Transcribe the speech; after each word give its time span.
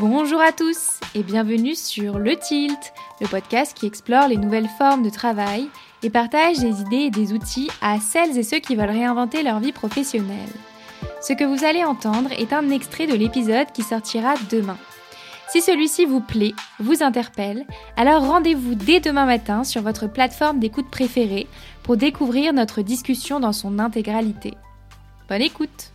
Bonjour 0.00 0.40
à 0.40 0.52
tous 0.52 1.00
et 1.16 1.24
bienvenue 1.24 1.74
sur 1.74 2.20
Le 2.20 2.36
Tilt, 2.36 2.92
le 3.20 3.26
podcast 3.26 3.76
qui 3.76 3.84
explore 3.86 4.28
les 4.28 4.36
nouvelles 4.36 4.68
formes 4.78 5.02
de 5.02 5.10
travail 5.10 5.68
et 6.04 6.10
partage 6.10 6.58
des 6.58 6.82
idées 6.82 7.06
et 7.06 7.10
des 7.10 7.32
outils 7.32 7.68
à 7.82 7.98
celles 7.98 8.38
et 8.38 8.44
ceux 8.44 8.60
qui 8.60 8.76
veulent 8.76 8.90
réinventer 8.90 9.42
leur 9.42 9.58
vie 9.58 9.72
professionnelle. 9.72 10.52
Ce 11.20 11.32
que 11.32 11.42
vous 11.42 11.64
allez 11.64 11.84
entendre 11.84 12.30
est 12.30 12.52
un 12.52 12.70
extrait 12.70 13.08
de 13.08 13.16
l'épisode 13.16 13.72
qui 13.74 13.82
sortira 13.82 14.34
demain. 14.52 14.78
Si 15.48 15.60
celui-ci 15.60 16.04
vous 16.04 16.20
plaît, 16.20 16.54
vous 16.78 17.02
interpelle, 17.02 17.66
alors 17.96 18.24
rendez-vous 18.24 18.76
dès 18.76 19.00
demain 19.00 19.26
matin 19.26 19.64
sur 19.64 19.82
votre 19.82 20.06
plateforme 20.06 20.60
d'écoute 20.60 20.90
préférée 20.92 21.48
pour 21.82 21.96
découvrir 21.96 22.52
notre 22.52 22.82
discussion 22.82 23.40
dans 23.40 23.52
son 23.52 23.80
intégralité. 23.80 24.54
Bonne 25.28 25.42
écoute 25.42 25.90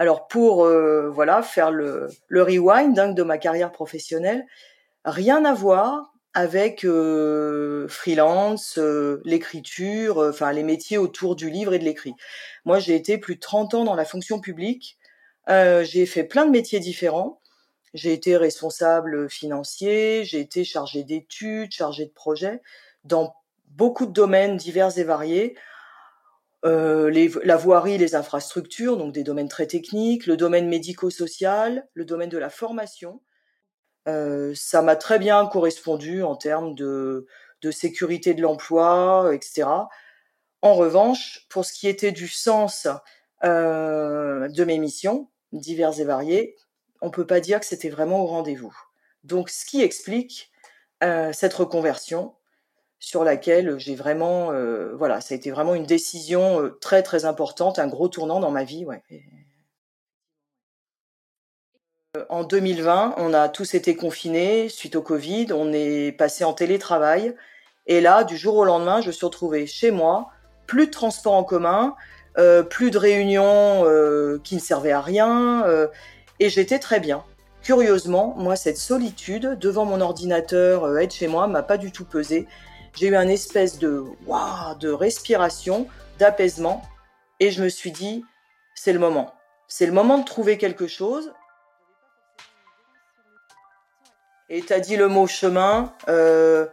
Alors 0.00 0.28
pour 0.28 0.64
euh, 0.64 1.10
voilà 1.10 1.42
faire 1.42 1.70
le, 1.70 2.08
rewind 2.30 2.98
hein, 2.98 3.10
de 3.10 3.22
ma 3.22 3.36
carrière 3.36 3.70
professionnelle, 3.70 4.46
rien 5.04 5.44
à 5.44 5.52
voir 5.52 6.14
avec 6.32 6.86
euh, 6.86 7.86
freelance, 7.86 8.78
euh, 8.78 9.20
l'écriture, 9.26 10.16
enfin 10.26 10.52
les 10.52 10.62
métiers 10.62 10.96
autour 10.96 11.36
du 11.36 11.50
livre 11.50 11.74
et 11.74 11.78
de 11.78 11.84
l'écrit. 11.84 12.14
Moi, 12.64 12.78
j'ai 12.78 12.94
été 12.94 13.18
plus 13.18 13.34
de 13.34 13.40
30 13.40 13.74
ans 13.74 13.84
dans 13.84 13.94
la 13.94 14.06
fonction 14.06 14.40
publique. 14.40 14.96
j'ai 15.46 16.06
fait 16.06 16.24
plein 16.24 16.46
de 16.46 16.50
métiers 16.50 16.80
différents. 16.80 17.38
J'ai 17.92 18.14
été 18.14 18.38
responsable 18.38 19.28
financier, 19.28 20.24
j'ai 20.24 20.40
été 20.40 20.64
chargé 20.64 21.04
d'études, 21.04 21.72
chargé 21.72 22.06
de 22.06 22.12
projets 22.12 22.62
dans 23.04 23.34
beaucoup 23.66 24.06
de 24.06 24.12
domaines 24.12 24.56
divers 24.56 24.96
et 24.96 25.04
variés. 25.04 25.56
Euh, 26.66 27.08
les, 27.08 27.30
la 27.42 27.56
voirie, 27.56 27.96
les 27.96 28.14
infrastructures, 28.14 28.96
donc 28.98 29.14
des 29.14 29.22
domaines 29.22 29.48
très 29.48 29.66
techniques, 29.66 30.26
le 30.26 30.36
domaine 30.36 30.68
médico-social, 30.68 31.88
le 31.94 32.04
domaine 32.04 32.28
de 32.28 32.38
la 32.38 32.50
formation. 32.50 33.22
Euh, 34.08 34.52
ça 34.54 34.82
m'a 34.82 34.96
très 34.96 35.18
bien 35.18 35.46
correspondu 35.46 36.22
en 36.22 36.36
termes 36.36 36.74
de, 36.74 37.26
de 37.62 37.70
sécurité 37.70 38.34
de 38.34 38.42
l'emploi, 38.42 39.30
etc. 39.34 39.68
En 40.62 40.74
revanche, 40.74 41.46
pour 41.48 41.64
ce 41.64 41.72
qui 41.72 41.88
était 41.88 42.12
du 42.12 42.28
sens 42.28 42.86
euh, 43.44 44.48
de 44.48 44.64
mes 44.64 44.78
missions, 44.78 45.30
diverses 45.52 45.98
et 45.98 46.04
variées, 46.04 46.56
on 47.00 47.10
peut 47.10 47.26
pas 47.26 47.40
dire 47.40 47.60
que 47.60 47.66
c'était 47.66 47.88
vraiment 47.88 48.22
au 48.22 48.26
rendez-vous. 48.26 48.76
Donc, 49.24 49.48
ce 49.48 49.64
qui 49.64 49.82
explique 49.82 50.50
euh, 51.02 51.32
cette 51.32 51.54
reconversion 51.54 52.34
sur 53.00 53.24
laquelle 53.24 53.78
j'ai 53.78 53.94
vraiment, 53.96 54.52
euh, 54.52 54.94
voilà, 54.94 55.22
ça 55.22 55.34
a 55.34 55.36
été 55.36 55.50
vraiment 55.50 55.74
une 55.74 55.86
décision 55.86 56.70
très 56.82 57.02
très 57.02 57.24
importante, 57.24 57.78
un 57.78 57.88
gros 57.88 58.08
tournant 58.08 58.40
dans 58.40 58.50
ma 58.50 58.62
vie, 58.62 58.84
ouais. 58.84 59.02
En 62.28 62.44
2020, 62.44 63.14
on 63.16 63.32
a 63.32 63.48
tous 63.48 63.74
été 63.74 63.96
confinés 63.96 64.68
suite 64.68 64.96
au 64.96 65.02
Covid, 65.02 65.46
on 65.52 65.72
est 65.72 66.12
passé 66.12 66.44
en 66.44 66.52
télétravail, 66.52 67.34
et 67.86 68.02
là, 68.02 68.22
du 68.22 68.36
jour 68.36 68.56
au 68.56 68.64
lendemain, 68.64 69.00
je 69.00 69.10
suis 69.10 69.24
retrouvée 69.24 69.66
chez 69.66 69.90
moi, 69.90 70.28
plus 70.66 70.86
de 70.86 70.90
transport 70.90 71.32
en 71.32 71.44
commun, 71.44 71.96
euh, 72.36 72.62
plus 72.62 72.90
de 72.90 72.98
réunions 72.98 73.84
qui 74.44 74.56
ne 74.56 74.60
servaient 74.60 74.92
à 74.92 75.00
rien, 75.00 75.64
et 76.38 76.50
j'étais 76.50 76.78
très 76.78 77.00
bien. 77.00 77.24
Curieusement, 77.62 78.34
moi, 78.36 78.56
cette 78.56 78.78
solitude 78.78 79.58
devant 79.58 79.86
mon 79.86 80.02
ordinateur, 80.02 80.98
être 80.98 81.14
chez 81.14 81.28
moi, 81.28 81.46
m'a 81.46 81.62
pas 81.62 81.78
du 81.78 81.92
tout 81.92 82.04
pesé 82.04 82.46
j'ai 82.94 83.08
eu 83.08 83.16
un 83.16 83.28
espèce 83.28 83.78
de 83.78 84.04
waouh, 84.26 84.74
de 84.78 84.90
respiration, 84.90 85.86
d'apaisement, 86.18 86.82
et 87.38 87.50
je 87.50 87.62
me 87.62 87.68
suis 87.68 87.92
dit, 87.92 88.24
c'est 88.74 88.92
le 88.92 88.98
moment. 88.98 89.34
C'est 89.68 89.86
le 89.86 89.92
moment 89.92 90.18
de 90.18 90.24
trouver 90.24 90.58
quelque 90.58 90.86
chose. 90.86 91.32
Et 94.48 94.62
tu 94.62 94.72
as 94.72 94.80
dit 94.80 94.96
le 94.96 95.08
mot 95.08 95.26
chemin. 95.26 95.94
Euh, 96.08 96.66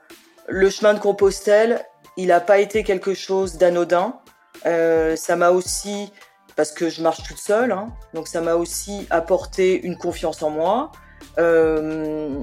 le 0.47 0.69
chemin 0.69 0.93
de 0.93 0.99
Compostelle, 0.99 1.85
il 2.17 2.27
n'a 2.27 2.41
pas 2.41 2.59
été 2.59 2.83
quelque 2.83 3.13
chose 3.13 3.57
d'anodin. 3.57 4.19
Euh, 4.65 5.15
ça 5.15 5.35
m'a 5.35 5.51
aussi, 5.51 6.11
parce 6.55 6.71
que 6.71 6.89
je 6.89 7.01
marche 7.01 7.23
toute 7.23 7.37
seule, 7.37 7.71
hein, 7.71 7.93
donc 8.13 8.27
ça 8.27 8.41
m'a 8.41 8.55
aussi 8.55 9.05
apporté 9.09 9.79
une 9.81 9.97
confiance 9.97 10.41
en 10.41 10.49
moi, 10.49 10.91
euh, 11.39 12.39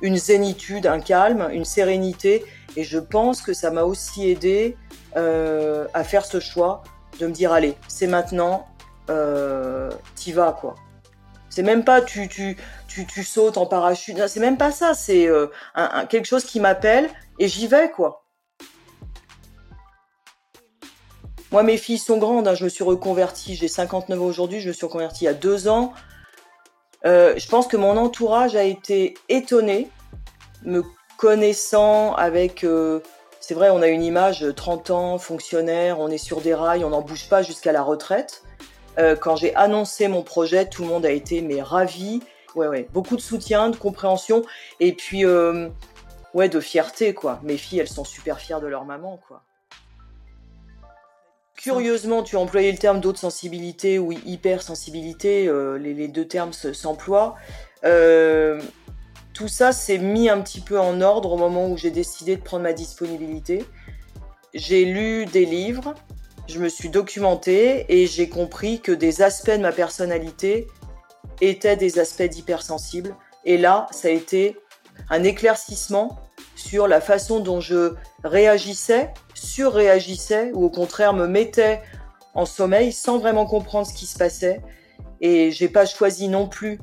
une 0.00 0.16
zénitude, 0.16 0.86
un 0.86 1.00
calme, 1.00 1.48
une 1.52 1.64
sérénité 1.64 2.44
et 2.76 2.84
je 2.84 2.98
pense 2.98 3.42
que 3.42 3.52
ça 3.52 3.70
m'a 3.70 3.82
aussi 3.82 4.30
aidé 4.30 4.76
euh, 5.16 5.86
à 5.92 6.04
faire 6.04 6.24
ce 6.24 6.40
choix 6.40 6.82
de 7.18 7.26
me 7.26 7.32
dire 7.32 7.52
allez, 7.52 7.76
c'est 7.88 8.06
maintenant, 8.06 8.66
euh, 9.10 9.90
t'y 10.14 10.32
vas 10.32 10.52
quoi. 10.52 10.74
C'est 11.48 11.62
même 11.62 11.84
pas 11.84 12.00
tu, 12.00 12.28
tu, 12.28 12.56
tu, 12.86 13.06
tu 13.06 13.24
sautes 13.24 13.58
en 13.58 13.66
parachute, 13.66 14.16
c'est 14.28 14.40
même 14.40 14.56
pas 14.56 14.70
ça, 14.70 14.94
c'est 14.94 15.28
quelque 16.08 16.26
chose 16.26 16.44
qui 16.44 16.60
m'appelle 16.60 17.08
et 17.38 17.48
j'y 17.48 17.66
vais 17.66 17.90
quoi. 17.90 18.24
Moi, 21.52 21.64
mes 21.64 21.76
filles 21.76 21.98
sont 21.98 22.16
grandes, 22.18 22.46
hein, 22.46 22.54
je 22.54 22.62
me 22.62 22.68
suis 22.68 22.84
reconvertie, 22.84 23.56
j'ai 23.56 23.66
59 23.66 24.22
ans 24.22 24.24
aujourd'hui, 24.24 24.60
je 24.60 24.68
me 24.68 24.72
suis 24.72 24.86
reconvertie 24.86 25.24
il 25.24 25.26
y 25.26 25.28
a 25.28 25.34
deux 25.34 25.66
ans. 25.66 25.92
Euh, 27.06 27.34
je 27.36 27.48
pense 27.48 27.66
que 27.66 27.76
mon 27.76 27.96
entourage 27.96 28.56
a 28.56 28.64
été 28.64 29.14
étonné, 29.28 29.88
me 30.64 30.82
connaissant 31.16 32.14
avec... 32.14 32.64
Euh, 32.64 33.00
c'est 33.40 33.54
vrai, 33.54 33.70
on 33.70 33.82
a 33.82 33.88
une 33.88 34.02
image 34.02 34.46
30 34.54 34.90
ans, 34.90 35.18
fonctionnaire, 35.18 35.98
on 35.98 36.08
est 36.08 36.18
sur 36.18 36.40
des 36.40 36.54
rails, 36.54 36.84
on 36.84 36.90
n'en 36.90 37.00
bouge 37.00 37.28
pas 37.28 37.42
jusqu'à 37.42 37.72
la 37.72 37.82
retraite. 37.82 38.42
Euh, 38.98 39.16
quand 39.16 39.36
j'ai 39.36 39.54
annoncé 39.54 40.08
mon 40.08 40.22
projet, 40.22 40.68
tout 40.68 40.82
le 40.82 40.88
monde 40.88 41.06
a 41.06 41.10
été 41.10 41.40
mais 41.42 41.62
ravi. 41.62 42.20
Ouais, 42.54 42.66
ouais, 42.66 42.88
beaucoup 42.92 43.16
de 43.16 43.20
soutien, 43.20 43.70
de 43.70 43.76
compréhension 43.76 44.42
et 44.80 44.92
puis 44.92 45.24
euh, 45.24 45.68
ouais, 46.34 46.48
de 46.48 46.60
fierté 46.60 47.14
quoi. 47.14 47.40
Mes 47.42 47.56
filles, 47.56 47.78
elles 47.78 47.88
sont 47.88 48.04
super 48.04 48.40
fières 48.40 48.60
de 48.60 48.66
leur 48.66 48.84
maman 48.84 49.20
quoi. 49.28 49.42
Curieusement, 51.60 52.22
tu 52.22 52.36
as 52.36 52.40
employé 52.40 52.72
le 52.72 52.78
terme 52.78 53.00
d'autres 53.00 53.18
sensibilité 53.18 53.98
ou 53.98 54.12
hypersensibilité, 54.12 55.46
euh, 55.46 55.76
les, 55.76 55.92
les, 55.92 56.08
deux 56.08 56.26
termes 56.26 56.54
s'emploient. 56.54 57.36
Euh, 57.84 58.62
tout 59.34 59.46
ça 59.46 59.70
s'est 59.72 59.98
mis 59.98 60.30
un 60.30 60.40
petit 60.40 60.62
peu 60.62 60.80
en 60.80 61.02
ordre 61.02 61.32
au 61.32 61.36
moment 61.36 61.68
où 61.68 61.76
j'ai 61.76 61.90
décidé 61.90 62.36
de 62.36 62.40
prendre 62.40 62.62
ma 62.62 62.72
disponibilité. 62.72 63.66
J'ai 64.54 64.86
lu 64.86 65.26
des 65.26 65.44
livres, 65.44 65.94
je 66.48 66.58
me 66.60 66.70
suis 66.70 66.88
documentée 66.88 67.84
et 67.90 68.06
j'ai 68.06 68.30
compris 68.30 68.80
que 68.80 68.92
des 68.92 69.20
aspects 69.20 69.50
de 69.50 69.58
ma 69.58 69.72
personnalité 69.72 70.66
étaient 71.42 71.76
des 71.76 71.98
aspects 71.98 72.22
d'hypersensible. 72.22 73.14
Et 73.44 73.58
là, 73.58 73.86
ça 73.90 74.08
a 74.08 74.12
été 74.12 74.56
un 75.10 75.24
éclaircissement 75.24 76.20
sur 76.56 76.88
la 76.88 77.02
façon 77.02 77.40
dont 77.40 77.60
je 77.60 77.92
réagissais, 78.24 79.12
surréagissais 79.40 80.52
ou 80.52 80.64
au 80.64 80.70
contraire 80.70 81.14
me 81.14 81.26
mettais 81.26 81.80
en 82.34 82.44
sommeil 82.44 82.92
sans 82.92 83.18
vraiment 83.18 83.46
comprendre 83.46 83.86
ce 83.86 83.94
qui 83.94 84.06
se 84.06 84.18
passait. 84.18 84.60
Et 85.20 85.50
j'ai 85.50 85.68
pas 85.68 85.86
choisi 85.86 86.28
non 86.28 86.46
plus 86.46 86.78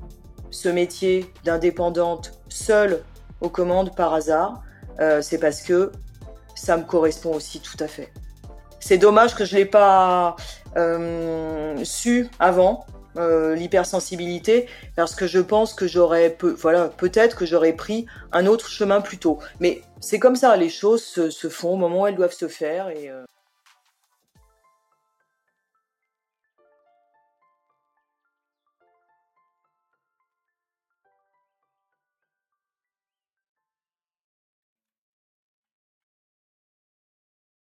ce 0.50 0.70
métier 0.70 1.32
d'indépendante 1.44 2.42
seule 2.50 3.04
aux 3.42 3.50
commandes 3.50 3.96
par 3.96 4.14
hasard, 4.14 4.64
euh, 5.00 5.22
c'est 5.22 5.38
parce 5.38 5.62
que 5.62 5.92
ça 6.56 6.78
me 6.78 6.84
correspond 6.84 7.36
aussi 7.36 7.60
tout 7.60 7.78
à 7.80 7.88
fait. 7.88 8.12
C'est 8.80 8.98
dommage 8.98 9.36
que 9.36 9.46
je 9.46 9.56
l'ai 9.56 9.66
pas 9.66 10.36
euh, 10.78 11.78
su 11.84 12.28
avant 12.40 12.86
euh, 13.18 13.56
l'hypersensibilité 13.56 14.68
parce 14.96 15.16
que 15.16 15.28
je 15.28 15.40
pense 15.40 15.74
que 15.74 15.88
j'aurais 15.88 16.38
voilà 16.42 16.90
peut-être 16.90 17.36
que 17.36 17.46
j'aurais 17.46 17.74
pris 17.74 18.06
un 18.32 18.46
autre 18.46 18.70
chemin 18.70 19.02
plus 19.02 19.18
tôt. 19.18 19.40
Mais 19.60 19.82
c'est 20.00 20.20
comme 20.20 20.36
ça, 20.36 20.56
les 20.58 20.70
choses 20.70 21.04
se, 21.04 21.50
font 21.50 21.74
au 21.74 21.78
moment 21.78 22.02
où 22.02 22.08
elles 22.08 22.16
doivent 22.16 22.34
se 22.34 22.48
faire 22.48 22.90
et 22.90 23.10